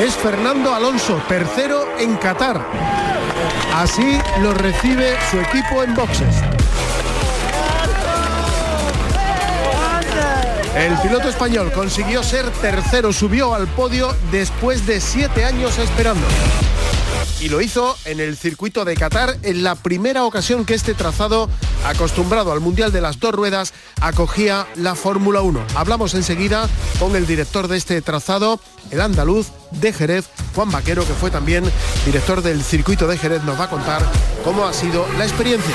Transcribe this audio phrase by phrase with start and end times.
[0.00, 2.60] Es Fernando Alonso, tercero en Qatar.
[3.74, 6.36] Así lo recibe su equipo en boxes.
[10.76, 16.26] El piloto español consiguió ser tercero, subió al podio después de siete años esperando
[17.40, 21.48] y lo hizo en el circuito de Qatar en la primera ocasión que este trazado,
[21.84, 25.64] acostumbrado al Mundial de las dos ruedas, acogía la Fórmula 1.
[25.74, 26.68] Hablamos enseguida
[26.98, 28.60] con el director de este trazado,
[28.90, 31.64] el andaluz de Jerez, Juan Vaquero, que fue también
[32.06, 34.02] director del circuito de Jerez, nos va a contar
[34.44, 35.74] cómo ha sido la experiencia.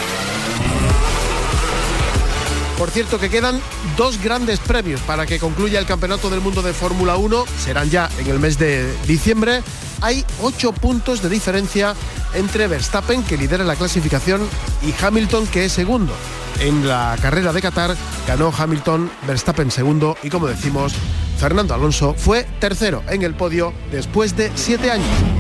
[2.80, 3.60] Por cierto que quedan
[3.98, 7.44] dos grandes premios para que concluya el Campeonato del Mundo de Fórmula 1.
[7.62, 9.62] Serán ya en el mes de diciembre.
[10.00, 11.94] Hay ocho puntos de diferencia
[12.34, 14.48] entre Verstappen, que lidera la clasificación,
[14.82, 16.14] y Hamilton, que es segundo.
[16.62, 20.94] En la carrera de Qatar ganó Hamilton, Verstappen segundo y como decimos,
[21.38, 25.39] Fernando Alonso fue tercero en el podio después de siete años.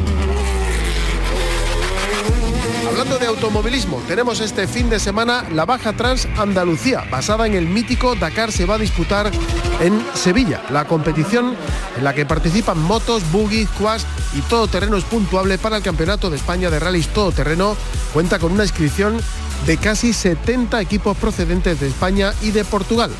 [2.99, 7.65] Hablando de automovilismo, tenemos este fin de semana la Baja Trans Andalucía, basada en el
[7.65, 9.31] mítico Dakar, se va a disputar
[9.79, 10.61] en Sevilla.
[10.69, 11.55] La competición
[11.95, 16.29] en la que participan motos, buggy, quads y todo terreno es puntuable para el Campeonato
[16.29, 17.77] de España de Rallys Todoterreno.
[18.11, 19.17] Cuenta con una inscripción
[19.65, 23.11] de casi 70 equipos procedentes de España y de Portugal.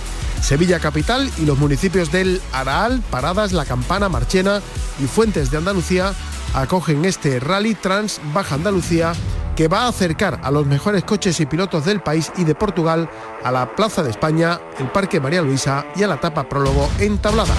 [0.41, 4.59] Sevilla Capital y los municipios del Araal, Paradas, La Campana, Marchena
[5.01, 6.13] y Fuentes de Andalucía
[6.53, 9.13] acogen este Rally Trans Baja Andalucía
[9.59, 13.09] que va a acercar a los mejores coches y pilotos del país y de Portugal
[13.43, 17.17] a la Plaza de España, el Parque María Luisa y a la etapa prólogo en
[17.17, 17.53] Tablada.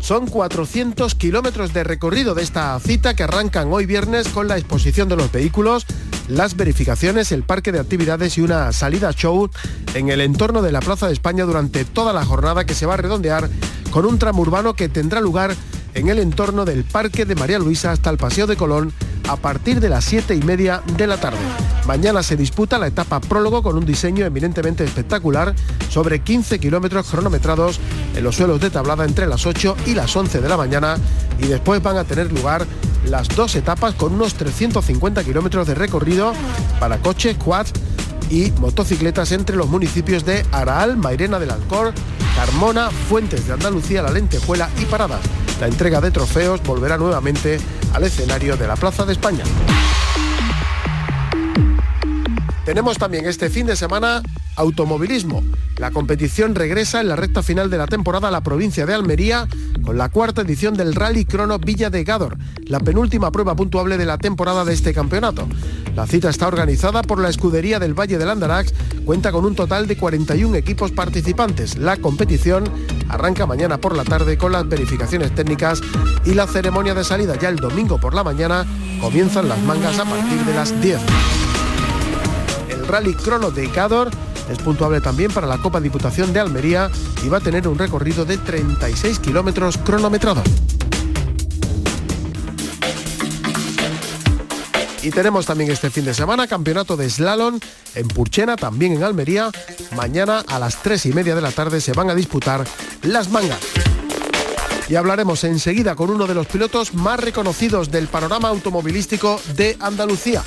[0.00, 5.08] Son 400 kilómetros de recorrido de esta cita que arrancan hoy viernes con la exposición
[5.08, 5.86] de los vehículos,
[6.28, 9.48] las verificaciones, el parque de actividades y una salida show
[9.94, 12.92] en el entorno de la Plaza de España durante toda la jornada que se va
[12.92, 13.48] a redondear
[13.90, 15.54] con un tramo urbano que tendrá lugar
[15.94, 18.92] en el entorno del Parque de María Luisa hasta el Paseo de Colón
[19.28, 21.38] a partir de las 7 y media de la tarde.
[21.86, 25.54] Mañana se disputa la etapa prólogo con un diseño eminentemente espectacular
[25.88, 27.80] sobre 15 kilómetros cronometrados
[28.16, 30.96] en los suelos de tablada entre las 8 y las 11 de la mañana
[31.38, 32.66] y después van a tener lugar
[33.08, 36.32] las dos etapas con unos 350 kilómetros de recorrido
[36.78, 37.72] para coches, quads
[38.30, 41.92] y motocicletas entre los municipios de Araal, Mairena del Alcor,
[42.36, 45.20] Carmona, Fuentes de Andalucía, La Lentejuela y Paradas.
[45.62, 47.56] La entrega de trofeos volverá nuevamente
[47.92, 49.44] al escenario de la Plaza de España.
[52.64, 54.24] Tenemos también este fin de semana
[54.56, 55.44] automovilismo.
[55.82, 59.48] La competición regresa en la recta final de la temporada a la provincia de Almería
[59.84, 64.06] con la cuarta edición del Rally Crono Villa de Gador, la penúltima prueba puntuable de
[64.06, 65.48] la temporada de este campeonato.
[65.96, 68.72] La cita está organizada por la escudería del Valle del Andarax,
[69.04, 71.76] cuenta con un total de 41 equipos participantes.
[71.76, 72.62] La competición
[73.08, 75.80] arranca mañana por la tarde con las verificaciones técnicas
[76.24, 78.64] y la ceremonia de salida ya el domingo por la mañana
[79.00, 81.00] comienzan las mangas a partir de las 10.
[82.68, 84.12] El Rally Crono de Gador
[84.52, 86.90] es puntuable también para la Copa Diputación de Almería
[87.24, 90.44] y va a tener un recorrido de 36 kilómetros cronometrados.
[95.02, 97.58] Y tenemos también este fin de semana campeonato de slalom
[97.96, 99.50] en Purchena, también en Almería.
[99.96, 102.64] Mañana a las 3 y media de la tarde se van a disputar
[103.02, 103.58] las mangas.
[104.88, 110.42] Y hablaremos enseguida con uno de los pilotos más reconocidos del panorama automovilístico de Andalucía.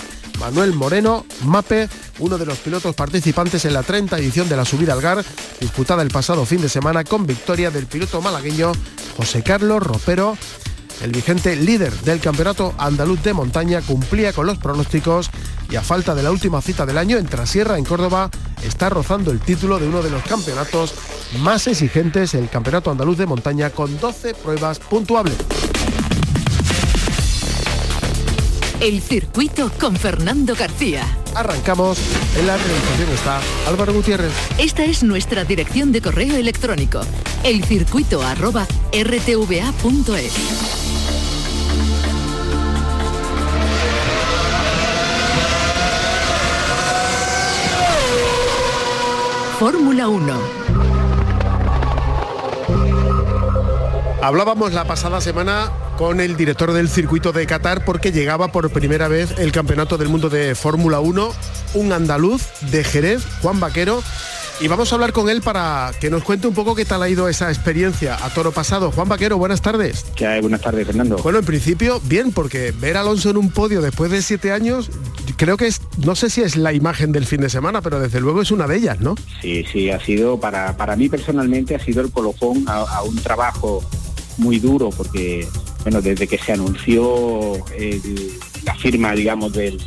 [0.46, 1.90] Manuel Moreno, MAPE,
[2.20, 5.26] uno de los pilotos participantes en la 30 edición de la subida al GAR,
[5.60, 8.72] disputada el pasado fin de semana con victoria del piloto malagueño
[9.18, 10.38] José Carlos Ropero.
[11.02, 15.32] El vigente líder del campeonato andaluz de montaña cumplía con los pronósticos
[15.72, 18.30] y a falta de la última cita del año en Trasierra, en Córdoba,
[18.64, 20.94] está rozando el título de uno de los campeonatos
[21.40, 25.38] más exigentes, el Campeonato Andaluz de Montaña, con 12 pruebas puntuables.
[28.82, 31.06] El circuito con Fernando García.
[31.34, 31.98] Arrancamos.
[32.38, 34.34] En la realización está Álvaro Gutiérrez.
[34.58, 37.02] Esta es nuestra dirección de correo electrónico.
[37.44, 40.34] elcircuito@rtva.es.
[49.58, 50.34] Fórmula 1.
[54.22, 59.08] Hablábamos la pasada semana con el director del circuito de Qatar porque llegaba por primera
[59.08, 61.34] vez el Campeonato del Mundo de Fórmula 1,
[61.76, 64.04] un andaluz de Jerez, Juan Vaquero.
[64.62, 67.10] Y vamos a hablar con él para que nos cuente un poco qué tal ha
[67.10, 68.92] ido esa experiencia a toro pasado.
[68.92, 70.06] Juan Vaquero, buenas tardes.
[70.16, 70.42] ¿Qué hay?
[70.42, 71.18] Buenas tardes, Fernando.
[71.18, 74.90] Bueno, en principio, bien, porque ver a Alonso en un podio después de siete años,
[75.36, 78.22] creo que es, no sé si es la imagen del fin de semana, pero desde
[78.22, 79.16] luego es una de ellas, ¿no?
[79.42, 83.84] Sí, sí, ha sido, para, para mí personalmente, ha sido el colofón a un trabajo
[84.38, 85.48] muy duro porque,
[85.86, 87.64] bueno, desde que se anunció
[88.64, 89.80] la firma, digamos, del,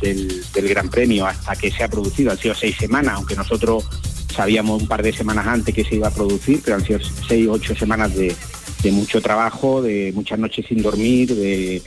[0.55, 3.85] Gran Premio hasta que se ha producido, han sido seis semanas, aunque nosotros
[4.33, 7.49] sabíamos un par de semanas antes que se iba a producir, pero han sido seis,
[7.51, 8.33] ocho semanas de,
[8.81, 11.83] de mucho trabajo, de muchas noches sin dormir, de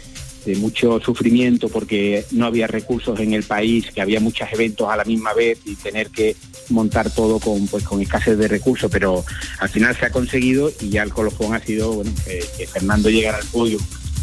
[0.45, 4.97] de mucho sufrimiento porque no había recursos en el país, que había muchos eventos a
[4.97, 6.35] la misma vez y tener que
[6.69, 9.23] montar todo con pues con escasez de recursos, pero
[9.59, 13.37] al final se ha conseguido y ya el colofón ha sido bueno, que Fernando llegara
[13.37, 13.77] al podio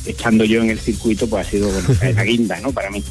[0.09, 2.73] estando yo en el circuito, pues ha sido bueno, la guinda, ¿no?
[2.73, 3.03] Para mí.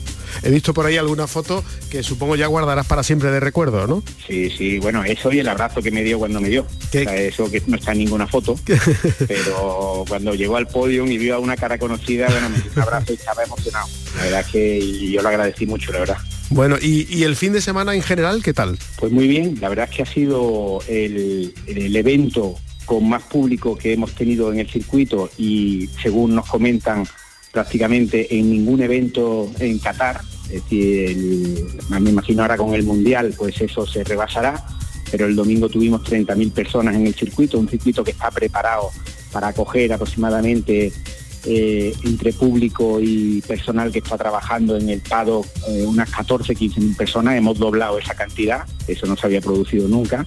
[0.43, 4.03] He visto por ahí alguna foto que supongo ya guardarás para siempre de recuerdo, ¿no?
[4.27, 6.65] Sí, sí, bueno, eso y el abrazo que me dio cuando me dio.
[6.91, 8.55] eso que no está en ninguna foto,
[9.27, 12.81] pero cuando llegó al podio y vio a una cara conocida, bueno, me dio un
[12.81, 13.87] abrazo y estaba emocionado.
[14.15, 16.17] La verdad es que yo lo agradecí mucho, la verdad.
[16.49, 18.79] Bueno, y, el fin de semana en general, ¿qué tal?
[18.97, 22.55] Pues muy bien, la verdad es que ha sido el, el evento
[22.87, 27.05] con más público que hemos tenido en el circuito y según nos comentan
[27.51, 30.21] prácticamente en ningún evento en Qatar,
[31.99, 34.65] me imagino ahora con el Mundial pues eso se rebasará,
[35.11, 38.89] pero el domingo tuvimos 30.000 personas en el circuito, un circuito que está preparado
[39.33, 40.93] para acoger aproximadamente
[41.45, 46.79] eh, entre público y personal que está trabajando en el PADO eh, unas 14, 15
[46.79, 50.25] mil personas, hemos doblado esa cantidad, eso no se había producido nunca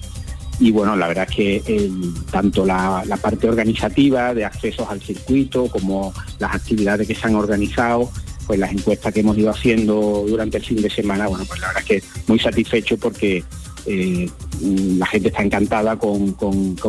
[0.60, 1.90] y bueno, la verdad es que
[2.30, 8.10] tanto la, parte organizativa de accesos al circuito como las actividades que se han organizado,
[8.46, 11.68] pues las encuestas que hemos ido haciendo durante el fin de semana, bueno, pues la
[11.68, 13.42] verdad es que muy satisfecho porque
[13.86, 14.28] eh,
[14.60, 16.36] la gente está encantada con,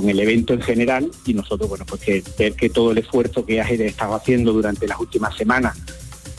[0.06, 3.62] el evento en general y nosotros, bueno, pues que ver que todo el esfuerzo que
[3.62, 5.78] has estado haciendo durante las últimas semanas,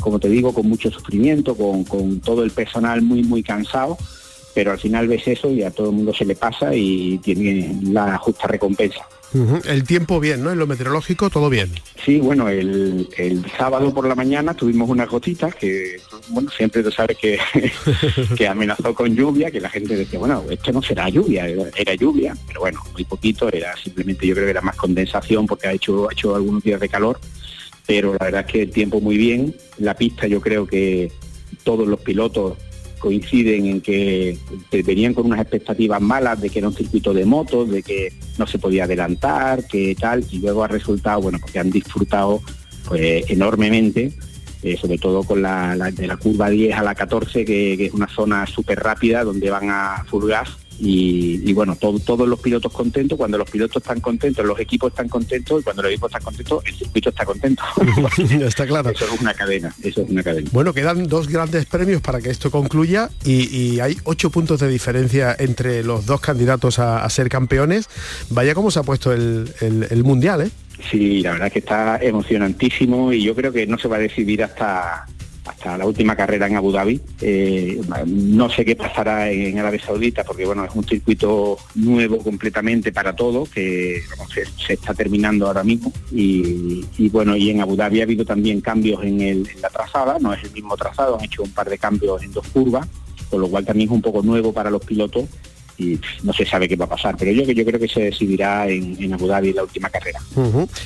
[0.00, 3.96] como te digo, con mucho sufrimiento, con, con todo el personal muy, muy cansado,
[4.54, 7.78] pero al final ves eso y a todo el mundo se le pasa y tiene
[7.82, 9.06] la justa recompensa.
[9.64, 10.50] El tiempo bien, ¿no?
[10.50, 11.70] En lo meteorológico todo bien.
[12.04, 13.08] Sí, bueno, el,
[13.56, 15.96] sábado por la mañana tuvimos unas gotitas que,
[16.28, 17.38] bueno, siempre tú sabes que,
[18.36, 22.36] que amenazó con lluvia, que la gente decía, bueno, esto no será lluvia, era lluvia,
[22.46, 26.10] pero bueno, muy poquito, era simplemente yo creo que era más condensación porque ha hecho,
[26.10, 27.18] ha hecho algunos días de calor,
[27.86, 31.10] pero la verdad es que el tiempo muy bien, la pista yo creo que
[31.64, 32.58] todos los pilotos
[33.02, 34.38] coinciden en que
[34.86, 38.46] venían con unas expectativas malas de que era un circuito de motos, de que no
[38.46, 42.40] se podía adelantar, que tal, y luego ha resultado, bueno, porque han disfrutado
[42.86, 44.12] pues enormemente,
[44.62, 47.92] eh, sobre todo con la, de la curva 10 a la 14, que, que es
[47.92, 53.16] una zona súper rápida donde van a full gas y, bueno, todos los pilotos contentos,
[53.16, 56.64] cuando los pilotos están contentos, los equipos están contentos y cuando los equipos están contentos,
[56.66, 57.62] el circuito está contento.
[58.44, 58.90] está claro.
[58.90, 60.50] Eso es una cadena, eso es una cadena.
[60.52, 65.36] Bueno, quedan dos grandes premios para que esto concluya y, hay ocho puntos de diferencia
[65.38, 67.88] entre los dos candidatos a, ser campeones.
[68.30, 70.50] Vaya cómo se ha puesto el, el Mundial, ¿eh?
[70.90, 74.00] Sí, la verdad es que está emocionantísimo y yo creo que no se va a
[74.00, 75.06] decidir hasta
[75.44, 77.00] hasta la última carrera en Abu Dhabi.
[77.20, 82.92] Eh, no sé qué pasará en Arabia Saudita porque bueno, es un circuito nuevo completamente
[82.92, 85.92] para todo, que se, está terminando ahora mismo.
[86.10, 90.32] Y, bueno, y en Abu Dhabi ha habido también cambios en, en la trazada, no
[90.32, 92.86] es el mismo trazado, han hecho un par de cambios en dos curvas,
[93.30, 95.24] con lo cual también es un poco nuevo para los pilotos
[95.82, 97.16] y no se sabe qué va a pasar.
[97.18, 100.20] Pero yo, yo creo que se decidirá en, Abu Dhabi la última carrera.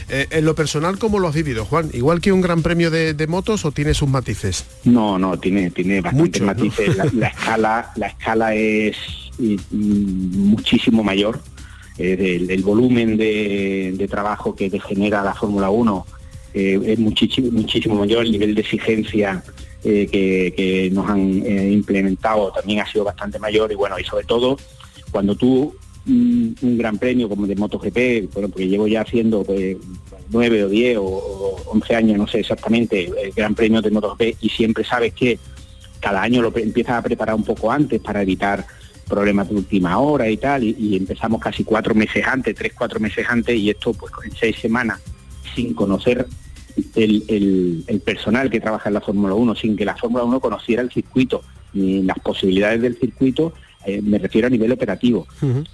[0.09, 1.91] Eh, en lo personal, ¿cómo lo has vivido, Juan?
[1.93, 4.65] ¿Igual que un gran premio de, motos o tiene sus matices?
[4.85, 6.97] No, no, tiene, tiene bastantes matices.
[7.15, 8.97] La, escala, la escala es
[9.71, 11.41] muchísimo mayor.
[11.99, 16.07] Eh, el, volumen de, trabajo que genera la Fórmula 1
[16.55, 19.43] eh, es muchísimo, muchísimo mayor, el nivel de exigencia
[19.83, 21.21] que, nos han
[21.73, 24.57] implementado también ha sido bastante mayor y bueno, y sobre todo
[25.17, 25.75] cuando tú
[26.07, 29.79] un, gran premio como de MotoGP, bueno, porque llevo ya haciendo pues,
[30.31, 34.85] o diez o, once años, no sé exactamente, el gran premio de MotoGP y siempre
[34.85, 35.39] sabes que
[36.01, 38.67] cada año lo empiezas a preparar un poco antes para evitar
[39.09, 43.25] problemas de última hora y tal, y, empezamos casi cuatro meses antes, tres, cuatro meses
[43.27, 45.01] antes, y esto pues en seis semanas,
[45.55, 46.27] sin conocer
[46.95, 50.83] el, el personal que trabaja en la Fórmula 1, sin que la Fórmula 1 conociera
[50.83, 51.43] el circuito
[51.73, 53.55] ni las posibilidades del circuito,
[53.87, 55.27] eh, me refiero a nivel operativo,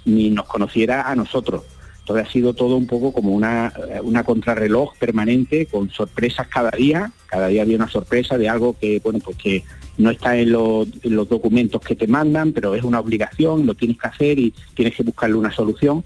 [0.05, 1.63] ni nos conociera a nosotros.
[1.99, 7.11] Entonces ha sido todo un poco como una, una contrarreloj permanente con sorpresas cada día.
[7.27, 9.63] Cada día había una sorpresa de algo que, bueno, pues que
[9.97, 10.87] no está en los,
[11.29, 15.03] documentos que te mandan, pero es una obligación, lo tienes que hacer y tienes que
[15.03, 16.03] buscarle una solución.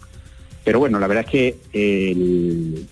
[0.64, 2.86] Pero bueno, la verdad es que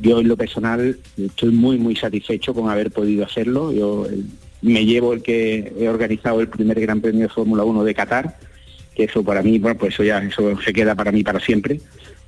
[0.00, 3.70] yo en lo personal estoy muy, muy satisfecho con haber podido hacerlo.
[3.70, 4.06] Yo
[4.62, 8.38] me llevo el que he organizado el primer Gran Premio de Fórmula 1 de Qatar,
[8.94, 11.80] que eso para mí, bueno, pues eso ya eso se queda para mí para siempre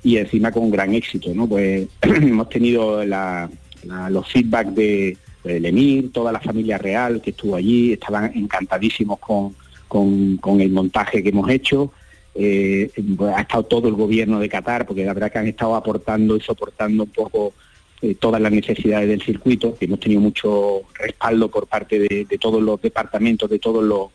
[0.03, 1.47] y encima con gran éxito, ¿no?
[1.47, 7.93] Pues hemos tenido los feedback de, del emir, toda la familia real que estuvo allí,
[7.93, 9.55] estaban encantadísimos con,
[9.87, 11.91] con, el montaje que hemos hecho.
[12.35, 15.75] Eh, pues ha estado todo el gobierno de Qatar, porque la verdad que han estado
[15.75, 17.53] aportando y soportando un poco
[18.01, 22.61] eh, todas las necesidades del circuito, que hemos tenido mucho respaldo por parte de, todos
[22.61, 24.09] los departamentos, de todos los,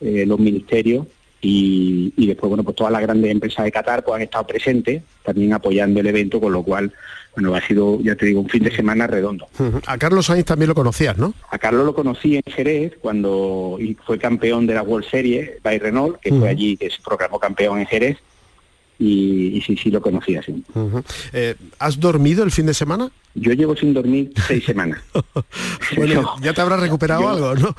[0.00, 1.06] eh, los ministerios
[1.46, 5.52] y, después, bueno, pues todas las grandes empresas de Qatar pues han estado presentes, también
[5.52, 6.92] apoyando el evento, con lo cual,
[7.34, 9.46] bueno, ha sido, ya te digo, un fin de semana redondo.
[9.86, 11.34] A Carlos Sainz también lo conocías, ¿no?
[11.50, 16.18] A Carlos lo conocí en Jerez, cuando fue campeón de la World Series by Renault,
[16.20, 18.16] que fue allí, que se proclamó campeón en Jerez,
[18.98, 20.62] y, sí, sí lo conocía, sí.
[21.32, 23.10] Eh, ¿Has dormido el fin de semana?
[23.34, 25.00] Yo llevo sin dormir seis semanas.
[25.96, 27.74] bueno, ya te habrás recuperado algo, ¿no?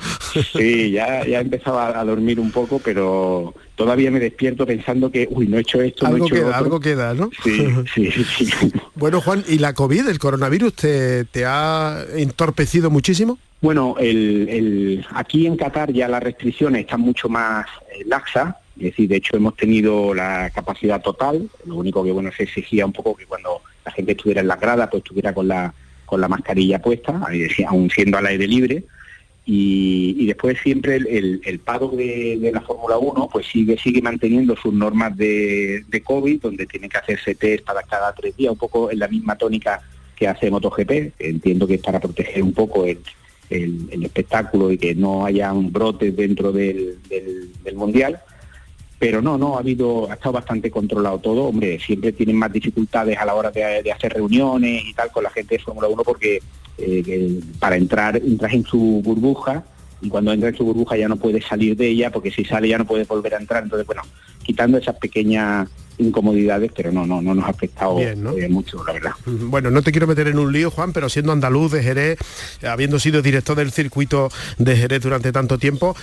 [0.52, 5.26] sí, ya, ya he empezado a, dormir un poco, pero todavía me despierto pensando que,
[5.30, 7.30] uy, no he hecho esto, algo no he hecho queda, Algo queda, ¿no?
[7.42, 8.72] Sí, sí, sí.
[8.94, 13.38] bueno, Juan, ¿y la COVID, el coronavirus, te, te ha entorpecido muchísimo?
[13.62, 18.82] Bueno, el, el, aquí en Qatar ya las restricciones están mucho más eh, laxas, es
[18.82, 22.92] decir, de hecho hemos tenido la capacidad total, lo único que bueno se exigía un
[22.92, 25.72] poco que cuando la gente estuviera en la grada, pues estuviera con la,
[26.04, 27.22] con la mascarilla puesta,
[27.66, 28.84] aún siendo al aire libre.
[29.48, 34.74] Y, después siempre el, el, pago de, la Fórmula 1 pues sigue sigue manteniendo sus
[34.74, 38.90] normas de, de, COVID, donde tiene que hacerse test para cada tres días, un poco
[38.90, 39.80] en la misma tónica
[40.16, 41.14] que hace MotoGP.
[41.20, 42.98] Entiendo que es para proteger un poco el,
[43.48, 48.20] el, espectáculo y que no haya un brote dentro del, del Mundial
[48.98, 53.18] pero no, no, ha habido, ha estado bastante controlado todo, hombre, siempre tienen más dificultades
[53.18, 56.40] a la hora de, hacer reuniones y tal con la gente de Fórmula 1 porque
[56.78, 59.64] eh, para entrar, entras en su burbuja
[60.00, 62.68] y cuando entras en su burbuja ya no puedes salir de ella porque si sale
[62.68, 64.02] ya no puedes volver a entrar, entonces bueno,
[64.42, 68.16] quitando esas pequeñas incomodidades, pero no, no, no nos ha afectado eh,
[68.48, 69.12] mucho, la verdad.
[69.24, 72.18] Bueno, no te quiero meter en un lío, Juan, pero siendo andaluz de Jerez,
[72.62, 75.96] habiendo sido director del circuito de Jerez durante tanto tiempo,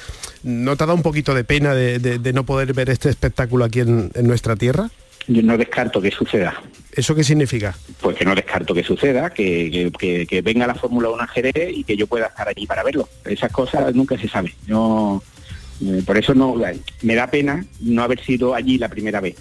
[0.43, 3.81] ¿no te ha dado un poquito de pena de, no poder ver este espectáculo aquí
[3.81, 4.89] en, nuestra tierra?
[5.27, 6.61] Yo no descarto que suceda.
[6.91, 7.75] ¿Eso qué significa?
[8.01, 11.83] Pues que no descarto que suceda, que, que, venga la Fórmula 1 a Jerez y
[11.83, 13.07] que yo pueda estar allí para verlo.
[13.23, 14.53] Esas cosas nunca se sabe.
[14.67, 15.23] Yo,
[15.81, 16.55] eh, por eso no
[17.01, 19.35] me da pena no haber sido allí la primera vez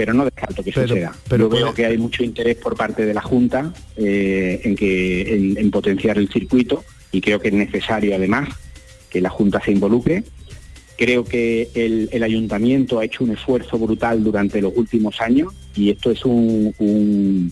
[0.00, 1.14] pero no descarto que suceda.
[1.28, 5.70] Pero veo que hay mucho interés por parte de la Junta eh, en, que, en,
[5.70, 8.48] potenciar el circuito y creo que es necesario además
[9.10, 10.24] que la Junta se involucre.
[10.96, 16.10] Creo que el, ayuntamiento ha hecho un esfuerzo brutal durante los últimos años y esto
[16.12, 17.50] es una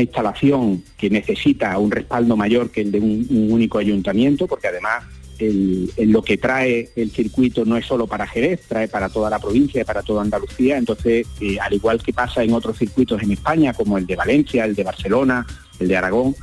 [0.00, 5.02] instalación que necesita un respaldo mayor que el de un único ayuntamiento, porque además
[5.38, 9.38] el, lo que trae el circuito no es solo para Jerez, trae para toda la
[9.38, 10.76] provincia y para toda Andalucía.
[10.76, 14.64] Entonces, eh, al igual que pasa en otros circuitos en España, como el de Valencia,
[14.64, 15.46] el de Barcelona,
[15.78, 16.34] el de Aragón,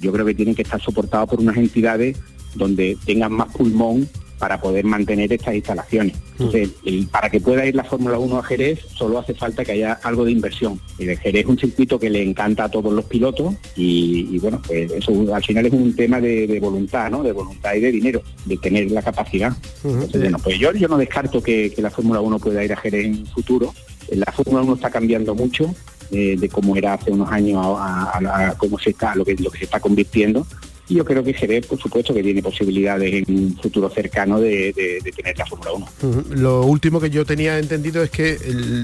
[0.00, 2.16] yo creo que tienen que estar soportados por unas entidades
[2.54, 4.08] donde tengan más pulmón
[4.40, 6.16] para poder mantener estas instalaciones.
[6.32, 6.70] Entonces,
[7.10, 10.24] para que pueda ir la Fórmula 1 a Jerez, solo hace falta que haya algo
[10.24, 10.80] de inversión.
[10.98, 14.60] Y de Jerez es un circuito que le encanta a todos los pilotos y, bueno,
[14.66, 17.22] pues eso al final es un tema de, voluntad, ¿no?
[17.22, 19.52] De voluntad y de dinero, de tener la capacidad.
[19.84, 23.06] Entonces, bueno, pues yo, yo no descarto que, la Fórmula 1 pueda ir a Jerez
[23.06, 23.74] en futuro.
[24.10, 25.74] La Fórmula 1 está cambiando mucho
[26.10, 29.58] eh, de cómo era hace unos años a, cómo se está, lo que, lo que
[29.58, 30.46] se está convirtiendo
[30.90, 35.00] y yo creo que Jerez, por supuesto, que tiene posibilidades en un futuro cercano de,
[35.16, 36.24] tener la Fórmula 1.
[36.30, 38.36] Lo último que yo tenía entendido es que,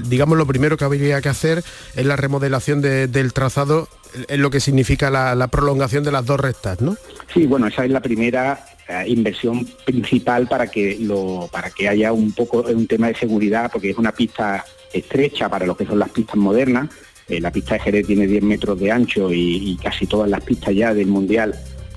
[0.07, 3.89] digamos, lo primero que habría que hacer es la remodelación del trazado,
[4.29, 6.95] en lo que significa la, prolongación de las dos rectas, ¿no?
[7.33, 12.13] Sí, bueno, esa es la primera eh, inversión principal para que lo para que haya
[12.13, 15.99] un poco un tema de seguridad porque es una pista estrecha para lo que son
[15.99, 16.89] las pistas modernas
[17.27, 20.73] eh, la pista de Jerez tiene 10 metros de ancho y, casi todas las pistas
[20.73, 21.53] ya del mundial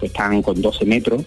[0.06, 1.24] están con 12 metros.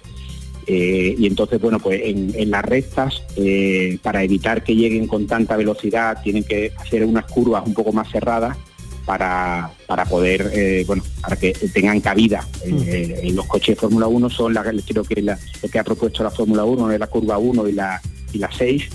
[0.65, 5.57] Eh, y entonces, bueno, pues en, las rectas, eh, para evitar que lleguen con tanta
[5.57, 8.57] velocidad, tienen que hacer unas curvas un poco más cerradas
[9.05, 12.47] para, para poder, eh, bueno, para que tengan cabida.
[12.63, 15.35] en los coches de Fórmula 1 son las, creo que lo
[15.69, 18.01] que ha propuesto la Fórmula 1 es la curva 1 y la,
[18.31, 18.89] y la 6,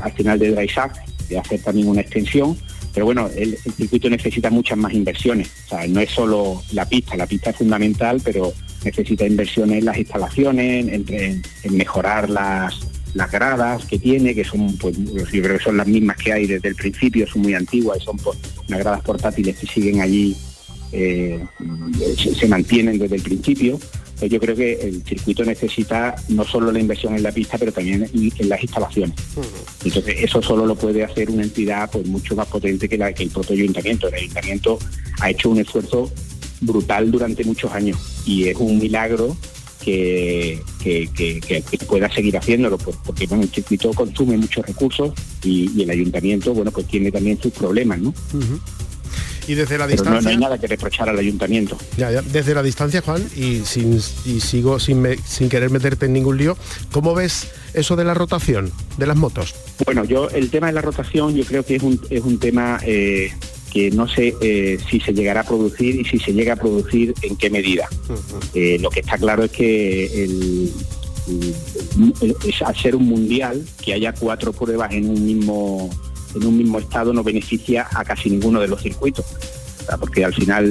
[0.00, 0.68] al final de Dry
[1.28, 2.56] de hacer también una extensión.
[2.94, 5.50] Pero bueno, el, circuito necesita muchas más inversiones.
[5.66, 8.52] O sea, no es solo la pista, la pista es fundamental, pero
[8.84, 11.42] necesita inversiones en las instalaciones, en,
[11.76, 12.78] mejorar las,
[13.14, 16.46] las gradas que tiene, que son, pues, yo creo que son las mismas que hay
[16.46, 20.36] desde el principio, son muy antiguas y son pues, unas gradas portátiles que siguen allí,
[20.92, 21.44] eh,
[22.16, 23.80] se, mantienen desde el principio.
[24.18, 27.72] Pues yo creo que el circuito necesita no solo la inversión en la pista, pero
[27.72, 29.16] también en, las instalaciones.
[29.84, 33.24] Entonces eso solo lo puede hacer una entidad pues mucho más potente que, la, que
[33.24, 34.08] el propio ayuntamiento.
[34.08, 34.78] El ayuntamiento
[35.20, 36.10] ha hecho un esfuerzo
[36.60, 39.36] brutal durante muchos años y es un milagro
[39.84, 40.60] que,
[41.86, 46.86] pueda seguir haciéndolo, porque bueno, el circuito consume muchos recursos y, el ayuntamiento, bueno, pues
[46.86, 48.14] tiene también sus problemas, ¿no?
[49.46, 50.20] Y desde la distancia...
[50.20, 51.76] no, hay nada que reprochar al ayuntamiento.
[51.96, 52.22] Ya, ya.
[52.22, 56.56] Desde la distancia, Juan, y, sin, y sigo sin, sin querer meterte en ningún lío,
[56.92, 59.54] ¿cómo ves eso de la rotación de las motos?
[59.84, 62.78] Bueno, yo el tema de la rotación yo creo que es un, es un tema
[62.84, 63.32] eh,
[63.72, 67.12] que no sé eh, si se llegará a producir y si se llega a producir
[67.22, 67.88] en qué medida.
[68.54, 70.72] Eh, lo que está claro es que el,
[72.64, 75.90] al ser un mundial, que haya cuatro pruebas en un mismo
[76.34, 79.24] en un mismo estado no beneficia a casi ninguno de los circuitos,
[79.98, 80.66] porque al final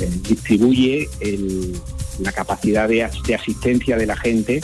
[0.00, 1.08] eh, distribuye
[2.20, 4.60] la capacidad de, asistencia de la gente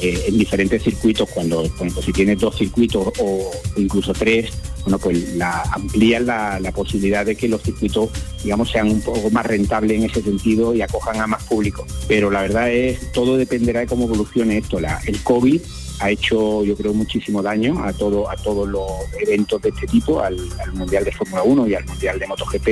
[0.00, 4.52] en diferentes circuitos cuando, cuando si tienes dos circuitos o incluso tres
[4.88, 8.08] bueno, pues la, amplían la, posibilidad de que los circuitos,
[8.42, 11.86] digamos, sean un poco más rentables en ese sentido y acojan a más público.
[12.06, 14.80] Pero la verdad es, todo dependerá de cómo evolucione esto.
[14.80, 15.60] La, el COVID
[16.00, 18.86] ha hecho, yo creo, muchísimo daño a, todo, a todos los
[19.20, 20.38] eventos de este tipo, al,
[20.72, 22.68] Mundial de Fórmula 1 y al Mundial de MotoGP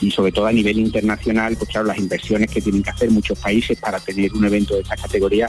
[0.00, 3.38] y sobre todo a nivel internacional, pues claro, las inversiones que tienen que hacer muchos
[3.38, 5.48] países para tener un evento de esta categoría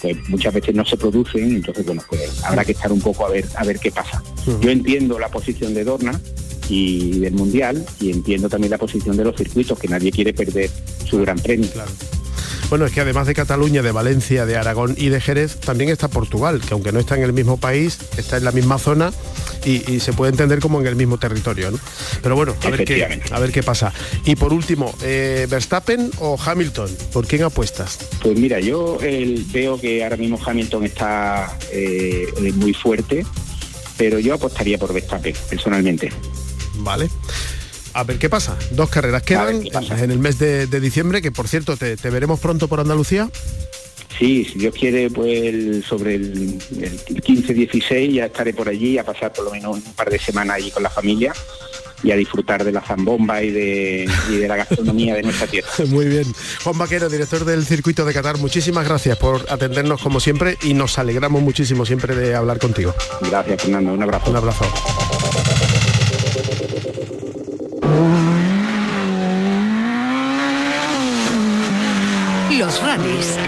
[0.00, 3.30] pues muchas veces no se producen, entonces bueno, pues habrá que estar un poco a
[3.30, 4.22] ver a ver qué pasa.
[4.60, 6.20] Yo entiendo la posición de Dorna
[6.68, 10.70] y del Mundial y entiendo también la posición de los circuitos, que nadie quiere perder
[11.08, 11.68] su gran premio.
[12.68, 16.08] Bueno, es que además de Cataluña, de Valencia, de Aragón y de Jerez, también está
[16.08, 19.10] Portugal, que aunque no está en el mismo país, está en la misma zona
[19.68, 21.70] y, se puede entender como en el mismo territorio.
[21.70, 21.78] ¿no?
[22.22, 23.92] Pero bueno, a ver, qué, a ver qué pasa.
[24.24, 26.90] Y por último, eh, ¿Verstappen o Hamilton?
[27.12, 27.98] ¿Por quién apuestas?
[28.22, 28.98] Pues mira, yo
[29.52, 33.24] veo que ahora mismo Hamilton está eh, muy fuerte,
[33.96, 36.10] pero yo apostaría por Verstappen, personalmente.
[36.76, 37.08] Vale
[37.98, 38.56] a ver qué pasa.
[38.70, 42.78] Dos carreras quedan en el mes de, diciembre, que por cierto, te, veremos pronto por
[42.78, 43.28] Andalucía.
[44.18, 49.44] Sí, si Dios quiere, pues sobre el, 15-16 ya estaré por allí a pasar por
[49.44, 51.32] lo menos un par de semanas allí con la familia
[52.02, 55.68] y a disfrutar de la zambomba y de, y de la gastronomía de nuestra tierra.
[55.86, 56.24] Muy bien.
[56.64, 60.98] Juan Vaquero, director del Circuito de Qatar, muchísimas gracias por atendernos como siempre y nos
[60.98, 62.94] alegramos muchísimo siempre de hablar contigo.
[63.20, 63.92] Gracias, Fernando.
[63.92, 64.30] Un abrazo.
[64.30, 64.64] Un abrazo.
[72.58, 73.38] Los rallies.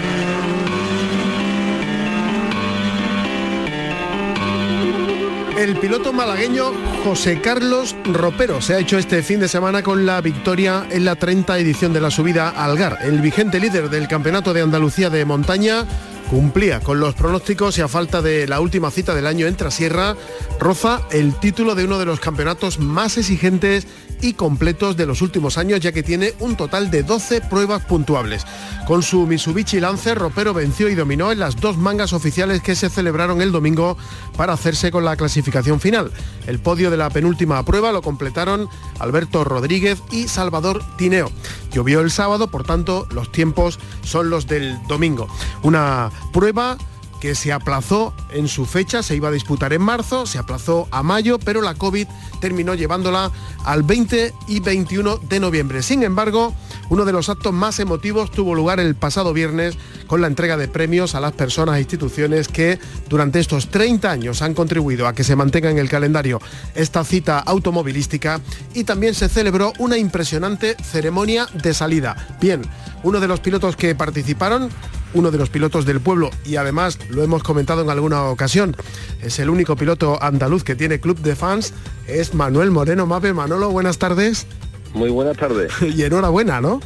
[5.61, 6.71] El piloto malagueño
[7.03, 11.15] José Carlos Ropero se ha hecho este fin de semana con la victoria en la
[11.15, 12.97] 30 edición de la subida Algar.
[13.03, 15.85] El vigente líder del Campeonato de Andalucía de Montaña
[16.31, 20.15] cumplía con los pronósticos y a falta de la última cita del año en Trasierra,
[20.61, 23.85] roza el título de uno de los campeonatos más exigentes
[24.21, 28.45] y completos de los últimos años, ya que tiene un total de 12 pruebas puntuables.
[28.87, 32.89] Con su Mitsubishi Lancer, Ropero venció y dominó en las dos mangas oficiales que se
[32.89, 33.97] celebraron el domingo
[34.37, 36.11] para hacerse con la clasificación final.
[36.47, 41.31] El podio de la penúltima prueba lo completaron Alberto Rodríguez y Salvador Tineo.
[41.71, 45.27] Llovió el sábado, por tanto, los tiempos son los del domingo.
[45.63, 46.77] Una prueba
[47.21, 51.03] que se aplazó en su fecha, se iba a disputar en marzo, se aplazó a
[51.03, 52.07] mayo, pero la COVID
[52.41, 53.31] terminó llevándola
[53.63, 55.83] al 20 y 21 de noviembre.
[55.83, 56.53] Sin embargo,
[56.89, 60.67] uno de los actos más emotivos tuvo lugar el pasado viernes con la entrega de
[60.67, 65.23] premios a las personas e instituciones que durante estos 30 años han contribuido a que
[65.23, 66.41] se mantenga en el calendario
[66.73, 68.41] esta cita automovilística
[68.73, 72.17] y también se celebró una impresionante ceremonia de salida.
[72.41, 72.63] Bien,
[73.03, 74.69] uno de los pilotos que participaron
[75.13, 78.75] uno de los pilotos del pueblo y además lo hemos comentado en alguna ocasión,
[79.21, 81.73] es el único piloto andaluz que tiene club de fans,
[82.07, 83.33] es Manuel Moreno Mape.
[83.33, 84.47] Manolo, buenas tardes.
[84.93, 85.71] Muy buenas tardes.
[85.81, 86.81] y enhorabuena, ¿no?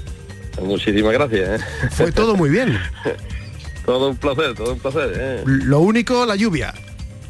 [0.61, 1.61] Muchísimas gracias.
[1.61, 1.65] ¿eh?
[1.91, 2.77] Fue todo muy bien.
[3.85, 5.13] todo un placer, todo un placer.
[5.15, 5.43] ¿eh?
[5.45, 6.73] Lo único, la lluvia.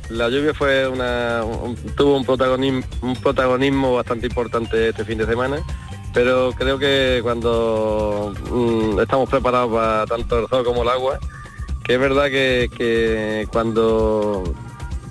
[0.10, 1.42] La lluvia fue una,
[1.96, 5.64] tuvo un protagonismo, un protagonismo bastante importante este fin de semana
[6.15, 11.19] pero creo que cuando mm, estamos preparados para tanto el sol como el agua,
[11.84, 14.41] que es verdad que, cuando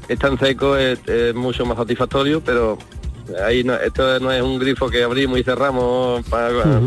[0.08, 2.78] está en seco es, es mucho más satisfactorio, pero
[3.46, 6.50] ahí no, esto no es un grifo que abrimos y cerramos para,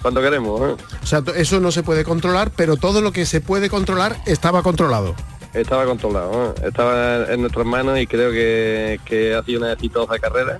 [0.00, 0.60] cuando queremos.
[0.60, 0.84] ¿eh?
[1.02, 4.62] O sea, eso no se puede controlar, pero todo lo que se puede controlar estaba
[4.62, 5.16] controlado.
[5.54, 6.68] Estaba controlado, ¿eh?
[6.68, 10.56] estaba en nuestras manos y creo que, que ha sido una exitosa carrera.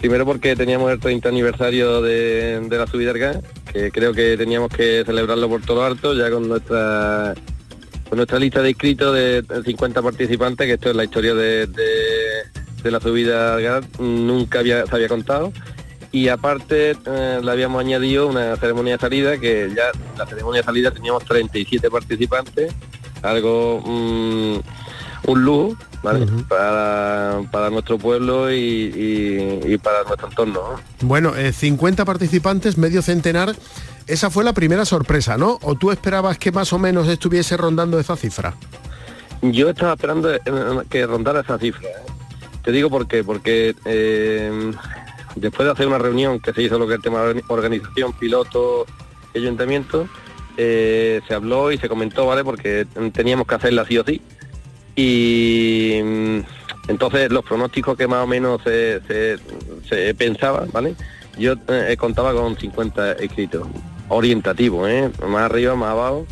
[0.00, 3.38] Primero porque teníamos el 30 aniversario de, la subida al gas,
[3.72, 7.34] que creo que teníamos que celebrarlo por todo lo alto, ya con nuestra
[8.08, 12.90] con nuestra lista de inscritos de 50 participantes, que esto es la historia de, de-
[12.90, 15.52] la subida al gas, nunca había, se había contado.
[16.12, 20.66] Y aparte eh, le habíamos añadido una ceremonia de salida, que ya la ceremonia de
[20.66, 22.72] salida teníamos 37 participantes,
[23.22, 24.58] algo mm,
[25.26, 25.76] un lujo
[26.06, 26.26] ¿vale?
[26.48, 30.60] para, para nuestro pueblo y, y- y para nuestro entorno.
[31.00, 31.06] ¿no?
[31.08, 33.54] Bueno, eh, 50 participantes, medio centenar.
[34.06, 35.58] Esa fue la primera sorpresa, ¿no?
[35.62, 38.54] ¿O tú esperabas que más o menos estuviese rondando esa cifra?
[39.42, 40.40] Yo estaba esperando eh,
[40.88, 41.88] que rondara esa cifra.
[41.88, 41.92] ¿eh?
[42.64, 44.72] Te digo por qué, porque eh,
[45.34, 48.86] después de hacer una reunión que se hizo lo que el tema de organización, piloto
[49.34, 50.08] ayuntamiento,
[50.56, 52.42] eh, se habló y se comentó, ¿vale?
[52.44, 54.22] Porque teníamos que hacerla sí o sí.
[54.98, 55.75] Y
[56.88, 59.38] entonces los pronósticos que más o menos se, se,
[59.88, 60.94] se pensaba, ¿vale?
[61.38, 63.66] Yo eh, contaba con 50 escritos,
[64.08, 65.10] orientativos, ¿eh?
[65.26, 66.26] Más arriba, más abajo.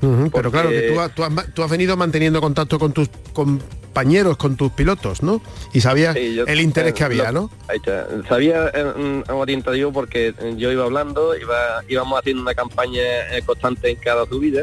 [0.00, 2.92] Pero Porque- claro, que tú, has- tú has, ma- tú has venido manteniendo contacto con
[2.94, 5.42] tus compañeros, con tus pilotos, ¿no?
[5.74, 7.50] Y sabías Sí, yo- el interés que eh, había, lo- ¿no?
[7.68, 8.06] Ahí está.
[8.26, 8.84] Sabía eh,
[9.26, 13.96] mm, orientativo porque eh, yo iba hablando, iba, íbamos haciendo una campaña eh, constante en
[13.96, 14.62] cada subida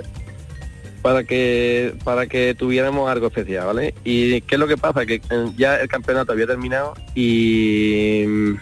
[1.07, 3.93] para que para que tuviéramos algo especial, ¿vale?
[4.03, 8.53] Y qué es lo que pasa que eh, ya el campeonato había terminado y mm,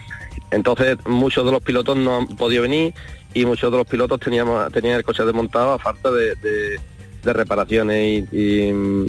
[0.52, 2.94] entonces muchos de los pilotos no han podido venir
[3.34, 6.78] y muchos de los pilotos teníamos tenían el coche desmontado a falta de, de-
[7.24, 8.36] de reparaciones y,
[8.68, 9.06] y, mm,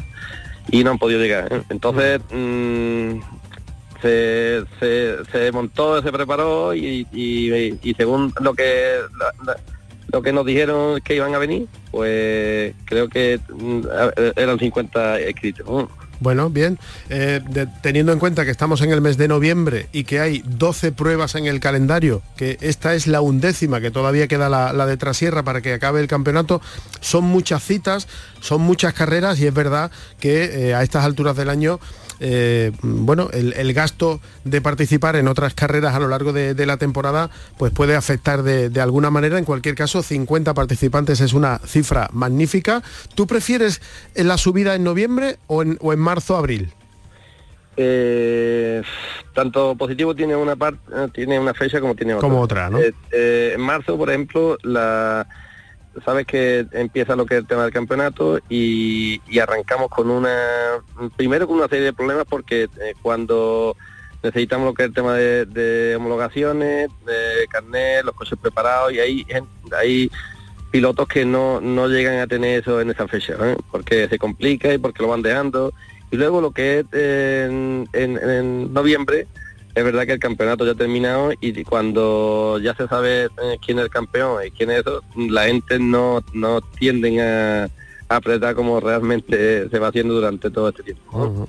[0.71, 1.53] y no han podido llegar.
[1.53, 1.61] ¿eh?
[1.69, 3.19] Entonces mm,
[4.01, 9.76] se, se, se montó, se preparó y, y- y según lo que la- la-
[10.11, 15.19] lo que nos dijeron que iban a venir, pues creo que mm, a- eran 50
[15.19, 15.65] escritos.
[15.67, 15.89] ¿no?
[16.19, 16.79] Bueno, bien.
[17.09, 17.41] Eh,
[17.83, 21.35] teniendo en cuenta que estamos en el mes de noviembre y que hay 12 pruebas
[21.35, 25.43] en el calendario, que esta es la undécima, que todavía queda la, la de Trasierra
[25.43, 26.59] para que acabe el campeonato,
[27.01, 28.07] son muchas citas,
[28.41, 31.79] son muchas carreras y es verdad que eh, a estas alturas del año
[32.19, 36.65] eh, bueno, el, el gasto de participar en otras carreras a lo largo de, de
[36.65, 39.37] la temporada pues puede afectar de, de alguna manera.
[39.37, 42.81] En cualquier caso, 50 participantes es una cifra magnífica.
[43.15, 43.81] ¿Tú prefieres
[44.15, 46.73] la subida en noviembre o en, o en marzo, abril?
[47.79, 48.81] Eh,
[49.33, 50.79] tanto positivo tiene una parte,
[51.13, 52.27] tiene una fecha como tiene otra.
[52.27, 52.79] Como otra, ¿no?
[52.79, 55.27] Eh, eh, en marzo, por ejemplo, la
[56.05, 60.35] sabes que empieza lo que es el tema del campeonato y, y arrancamos con una
[61.15, 63.75] primero con una serie de problemas porque eh, cuando
[64.23, 68.99] necesitamos lo que es el tema de, de homologaciones, de carnet, los coches preparados y
[68.99, 69.27] hay
[69.77, 70.11] hay
[70.71, 73.55] pilotos que no, no llegan a tener eso en esa fecha, ¿eh?
[73.71, 75.73] porque se complica y porque lo van dejando.
[76.11, 79.27] Y luego lo que es en, en- en noviembre,
[79.77, 83.77] es verdad que el campeonato ya ha terminado y cuando ya se sabe eh, quién
[83.77, 87.69] es el campeón y quién es eso, la gente no, no tienden a, a
[88.15, 91.03] apretar como realmente se va haciendo durante todo este tiempo.
[91.13, 91.47] ¿no?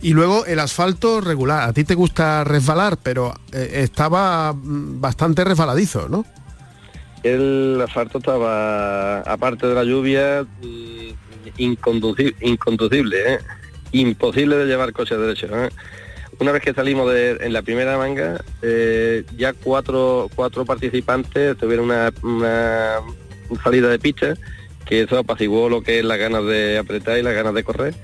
[0.00, 1.68] Y luego el asfalto regular.
[1.68, 6.24] A ti te gusta resbalar, pero eh, estaba mm, bastante resbaladizo, ¿no?
[7.22, 13.38] El asfalto estaba, aparte de la lluvia, mm, inconduci- inconducible, ¿eh?
[13.92, 15.46] imposible de llevar coche derecho.
[15.54, 15.68] ¿eh?
[16.38, 21.86] Una vez que salimos de, en la primera manga, eh, ya cuatro, cuatro participantes tuvieron
[21.86, 23.00] una, una
[23.62, 24.34] salida de pista,
[24.86, 27.94] que eso apaciguó lo que es las ganas de apretar y las ganas de correr.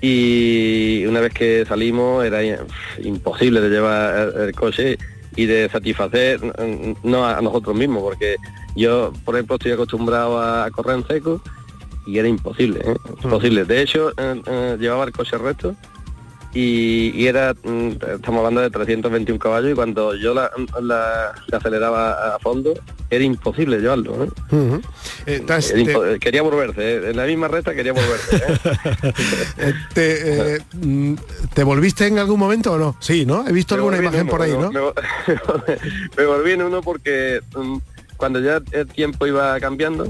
[0.00, 2.40] Y una vez que salimos era
[2.98, 4.98] imposible de llevar el, coche
[5.36, 8.36] y de satisfacer mm, no a nosotros mismos, porque
[8.74, 11.40] yo, por ejemplo, estoy acostumbrado a correr en seco
[12.06, 12.96] y era imposible, ¿eh?
[13.22, 13.64] imposible.
[13.64, 15.76] De hecho, eh, llevaba el coche recto
[16.54, 20.50] y, y era, mm, estamos hablando de 321 caballos y cuando yo la,
[20.82, 22.74] la- la aceleraba a fondo
[23.10, 24.24] era imposible llevarlo.
[24.24, 24.28] ¿eh?
[24.54, 24.80] Ujú.
[25.26, 27.10] Eh, te- impo- quería volverse, ¿eh?
[27.10, 28.36] en la misma recta quería volverse.
[28.36, 29.12] ¿eh?
[29.58, 31.14] eh, te, eh, mm,
[31.54, 32.96] ¿te volviste en algún momento o no?
[33.00, 33.46] Sí, ¿no?
[33.46, 34.70] He visto Me alguna imagen uno, por ahí, me- ¿no?
[34.72, 34.80] Me,
[36.16, 37.76] me volví en uno porque mm,
[38.16, 40.06] cuando ya el tiempo iba cambiando,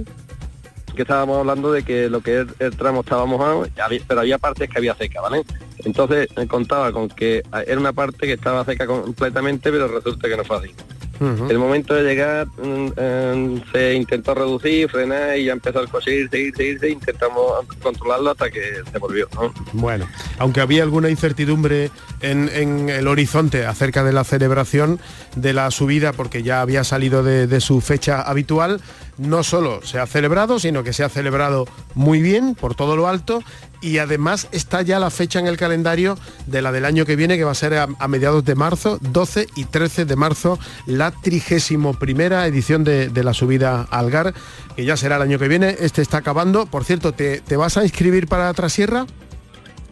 [0.94, 3.66] que estábamos hablando de que lo que es el tramo estaba mojado,
[4.06, 5.42] pero había partes que había seca, ¿vale?
[5.84, 10.28] Entonces eh, contaba con que ah, era una parte que estaba seca completamente, pero resulta
[10.28, 10.74] que no fue así.
[11.20, 15.88] En el momento de llegar mm, em, se intentó reducir, frenar y ya empezó el
[15.88, 19.28] coche a seguir, seguirse, intentamos controlarlo hasta que se volvió.
[19.72, 24.98] Bueno, aunque había alguna incertidumbre en, el horizonte acerca de la celebración
[25.36, 28.80] de la subida, porque ya había salido de su fecha habitual,
[29.18, 33.08] no solo se ha celebrado, sino que se ha celebrado muy bien por todo lo
[33.08, 33.42] alto
[33.82, 37.36] y además está ya la fecha en el calendario de la del año que viene,
[37.36, 41.94] que va a ser a, mediados de marzo, 12 y 13 de marzo, la trigésimo
[41.94, 44.34] primera edición de, la subida al Gar,
[44.76, 45.76] que ya será el año que viene.
[45.80, 46.66] Este está acabando.
[46.66, 49.06] Por cierto, ¿te, vas a inscribir para Trasierra?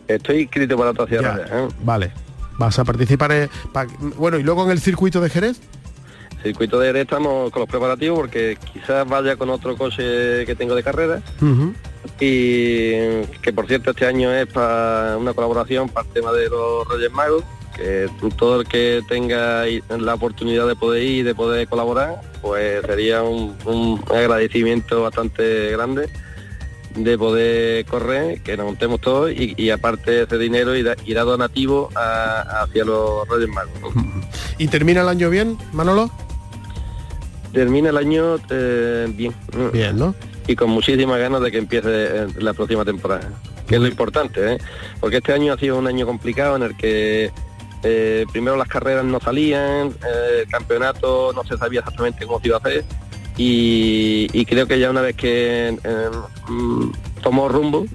[0.06, 1.40] Estoy inscrito para Trasierra.
[1.50, 1.68] ¿eh?
[1.82, 2.12] Vale.
[2.58, 3.48] Vas a participar, eh,
[4.16, 5.60] bueno, y luego en el circuito de Jerez
[6.42, 10.74] circuito de Jerez estamos con los preparativos porque quizás vaya con otro coche que tengo
[10.74, 11.22] de carrera
[12.18, 16.88] y que por cierto este año es para una colaboración para el tema de los
[16.88, 17.44] Reyes Magos
[17.76, 22.84] que todo el que tenga la oportunidad de poder ir y de poder colaborar pues
[22.86, 26.08] sería un, agradecimiento bastante grande
[26.94, 33.28] de poder correr, que nos montemos todos y, aparte ese dinero irá, donativo hacia los
[33.28, 33.94] Reyes Magos.
[34.58, 36.10] ¿Y termina el año bien, Manolo?
[37.52, 39.34] Termina el año eh, bien.
[39.72, 40.14] Bien, ¿no?
[40.46, 43.28] Y con muchísimas ganas de que empiece eh, la próxima temporada,
[43.66, 44.58] que es lo importante, ¿eh?
[44.98, 47.30] porque este año ha sido un año complicado en el que
[48.30, 49.94] primero las carreras no salían,
[50.38, 52.84] el campeonato no se sabía exactamente cómo se iba a hacer
[53.38, 55.74] y, creo que ya una vez que
[56.48, 56.90] mm,
[57.22, 57.86] tomó rumbo,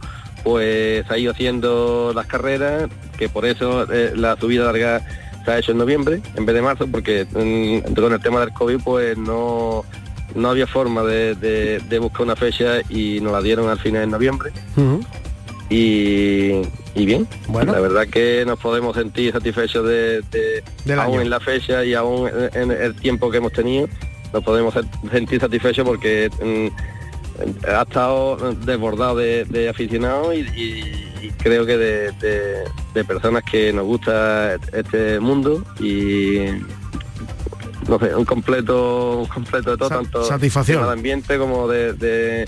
[0.44, 5.06] pues ha ido haciendo las carreras, que por eso la subida larga
[5.46, 8.80] se ha hecho en noviembre en vez de marzo porque con el tema del COVID
[8.84, 9.86] pues no,
[10.34, 14.52] no había forma de, buscar una fecha y nos la dieron al final en noviembre.
[15.70, 16.62] y,
[16.96, 17.74] bien, bueno.
[17.74, 20.64] la verdad que nos podemos sentir satisfechos de,
[20.98, 23.88] aún en la fecha y aún en, el tiempo que hemos tenido,
[24.34, 24.74] nos podemos
[25.12, 32.64] sentir satisfechos porque mm, ha estado desbordado de, aficionados y creo que de,
[33.04, 36.46] personas que nos gusta este mundo y
[37.88, 40.86] no sé, un completo, un completo de todo, tanto satisfacción.
[40.86, 42.48] de ambiente como de, de,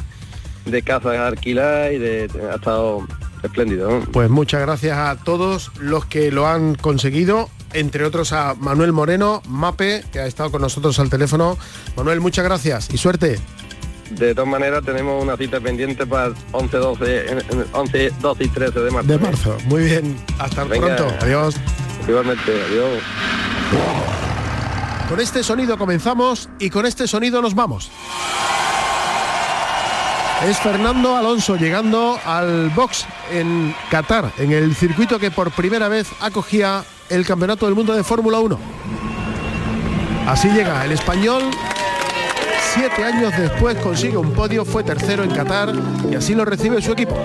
[0.65, 3.05] de casa alquilar y de, ha estado
[3.43, 4.01] espléndido.
[4.11, 9.41] Pues muchas gracias a todos los que lo han conseguido entre otros a Manuel Moreno,
[9.47, 11.57] Mape, que ha estado con nosotros al teléfono.
[11.95, 13.39] Manuel, muchas gracias y suerte.
[14.11, 17.37] De todas maneras tenemos una cita pendiente para 11, 12,
[17.73, 19.07] 11, 12 y 13 de marzo.
[19.07, 20.17] De marzo, muy bien.
[20.39, 21.13] Hasta pronto.
[21.21, 21.55] Adiós.
[22.07, 23.03] Igualmente, adiós.
[25.09, 27.91] Con este sonido comenzamos y con este sonido nos vamos.
[30.45, 36.07] Es Fernando Alonso llegando al box en Qatar, en el circuito que por primera vez
[36.21, 38.59] acogía el Campeonato del Mundo de Fórmula 1.
[40.27, 41.43] Así llega el español
[42.73, 45.73] Siete años después consigue un podio, fue tercero en Qatar
[46.11, 47.15] y así lo recibe su equipo.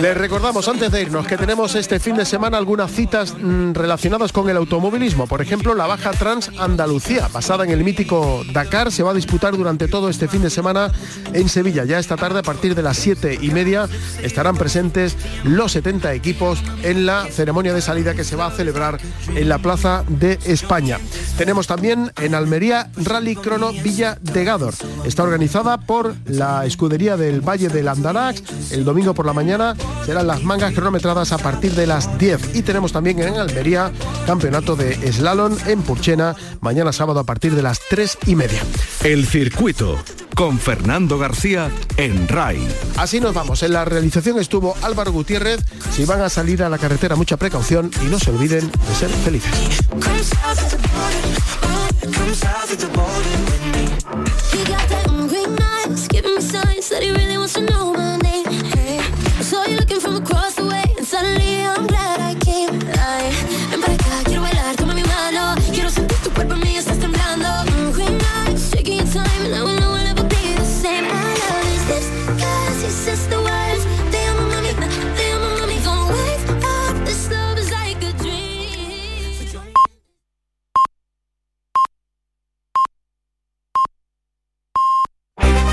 [0.00, 4.32] Les recordamos antes de irnos que tenemos este fin de semana algunas citas mm, relacionadas
[4.32, 5.28] con el automovilismo.
[5.28, 9.56] Por ejemplo, la Baja Trans Andalucía, basada en el mítico Dakar, se va a disputar
[9.56, 10.90] durante todo este fin de semana
[11.32, 11.84] en Sevilla.
[11.84, 13.88] Ya esta tarde, a partir de las siete y media,
[14.20, 18.98] estarán presentes los 70 equipos en la ceremonia de salida que se va a celebrar
[19.28, 20.98] en la Plaza de España.
[21.38, 24.74] Tenemos también en Almería Rally Crono Villa de Gador.
[25.04, 28.72] Está organizada por la escudería del Valle del Andarax.
[28.72, 32.54] El domingo por la mañana serán las mangas cronometradas a partir de las 10.
[32.54, 33.92] Y tenemos también en Almería
[34.26, 38.60] campeonato de slalom en Purchena mañana sábado a partir de las 3 y media.
[39.02, 39.98] El circuito
[40.34, 42.66] con Fernando García en RAI.
[42.96, 43.62] Así nos vamos.
[43.62, 45.60] En la realización estuvo Álvaro Gutiérrez.
[45.92, 49.10] Si van a salir a la carretera, mucha precaución y no se olviden de ser
[49.10, 49.52] felices.